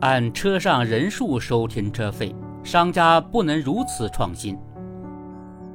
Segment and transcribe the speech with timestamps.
[0.00, 4.56] 按车上人数收停车费，商家不能如此创新。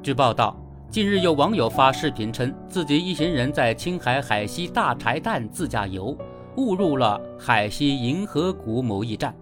[0.02, 0.57] 据报道，
[0.89, 6.17] 近日有网友发视频称，自己一行人在青海海西大柴旦自驾游，
[6.55, 9.36] 误入了海西银河谷某驿站，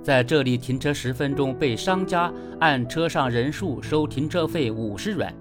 [0.00, 5.34] 在这里停车十分钟，被商家按车上人数收停车费五十元。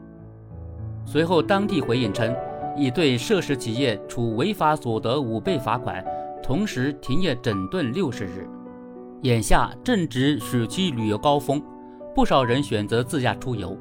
[1.05, 2.35] 随后，当地回应称，
[2.75, 6.03] 已对涉事企业处违法所得五倍罚款，
[6.41, 8.49] 同时停业整顿六十日。
[9.23, 11.61] 眼下正值暑期旅游高峰，
[12.15, 13.77] 不少人选择自驾出游。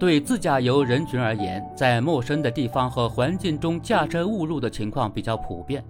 [0.00, 5.84] 对自驾游人群而言，在陌生的地方和环境中驾车误入的情况比较普遍，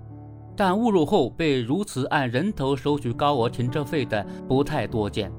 [0.54, 5.32] 但误入后被如此按人头收取高额停车费的不太多见。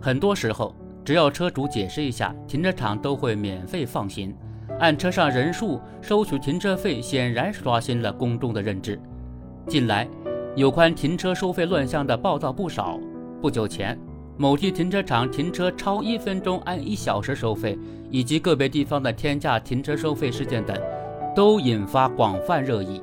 [0.00, 0.72] 很多时候，
[1.04, 4.32] 只要车主解释一下，停车场都会免费放行。
[4.78, 9.00] 按车上人数收取停车费，显然刷新了公众的认知。
[9.66, 10.08] 近来，
[10.56, 13.00] 有关停车收费乱象的报道不少。
[13.42, 13.98] 不久前，
[14.36, 17.76] 某地停车场停车超一分钟按一小时收费，
[18.08, 20.76] 以及个别地方的天价停车收费事件等，
[21.34, 23.02] 都引发广泛热议。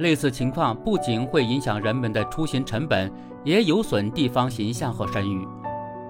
[0.00, 3.08] 类似情况不仅会影响人们的出行成本，
[3.44, 5.46] 也有损地方形象和声誉。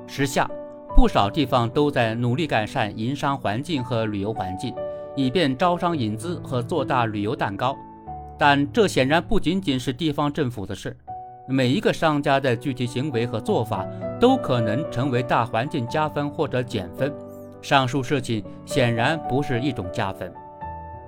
[0.06, 0.50] 时下，
[0.96, 4.74] 不少地方都在努力改善营商环境和旅游环境，
[5.14, 7.76] 以便招商引资和做大旅游蛋糕。
[8.40, 10.96] 但这显然不仅仅是地方政府的事，
[11.46, 13.86] 每一个商家的具体行为和做法
[14.18, 17.12] 都可能成为大环境加分或者减分。
[17.60, 20.32] 上述事情显然不是一种加分。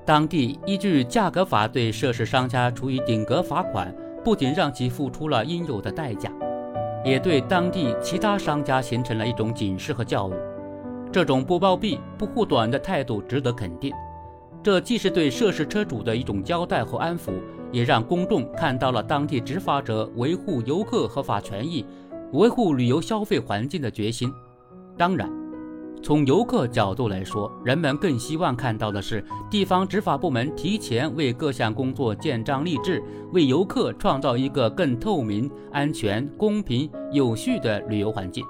[0.05, 3.91] 当地依据价格法对涉事商家处以顶格罚款，
[4.22, 6.30] 不仅让其付出了应有的代价，
[7.03, 10.34] 也对当地其他商家形成了一种警示和教育。
[11.10, 13.91] 这种不包庇、不护短的态度值得肯定。
[14.63, 17.33] 这既是对涉事车主的一种交代和安抚，
[17.73, 21.85] 也让公众看到了当地执法者维护游客合法权益、
[22.33, 24.33] 维护旅游消费环境的决心。
[24.97, 25.29] 当然，
[26.01, 33.03] 从游客角度来说，人们更希望看到的是地方执法部门提前为各项工作建章立制，
[33.33, 38.45] 为游客创造一个更透明、安全、公平、有序的旅游环境。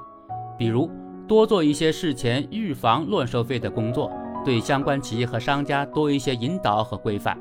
[0.59, 0.91] 比如，
[1.27, 4.13] 多做一些事前预防乱收费的工作。
[4.45, 7.39] 对相关企业和商家多一些引导和规范。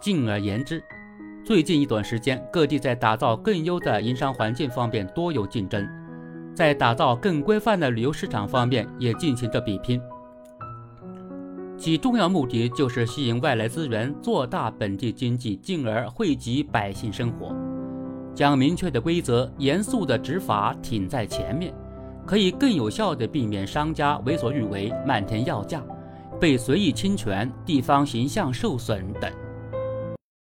[0.00, 0.82] 进而言之，
[1.44, 5.86] 最近一段时间，各地在打造更优的营商环境方面多有竞争，
[6.54, 10.00] 在打造更规范的旅游市场方面也进行着比拼。
[11.76, 17.54] 其重要目的就是吸引外来资源，做大本地经济，进而惠及百姓生活。
[18.34, 21.74] 将明确的规则、严肃的执法挺在前面。
[22.30, 25.82] 可以更有效地避免商家为所欲为、漫天要价、
[26.38, 29.49] 被随意侵权、地方形象受损等。